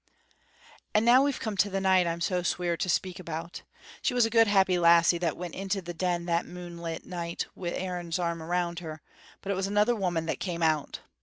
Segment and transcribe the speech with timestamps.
[0.95, 3.61] "And now we've come to the night I'm so sweer to speak about.
[4.01, 7.69] She was a good happy lassie that went into the Den that moonlight night wi'
[7.69, 9.03] Aaron's arm round her,
[9.41, 11.01] but it was another woman that came out.